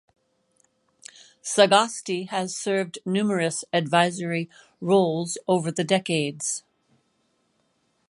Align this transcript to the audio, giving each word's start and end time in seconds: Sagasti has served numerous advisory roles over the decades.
Sagasti 1.43 2.27
has 2.29 2.57
served 2.57 2.97
numerous 3.05 3.63
advisory 3.71 4.49
roles 4.79 5.37
over 5.47 5.71
the 5.71 5.83
decades. 5.83 6.63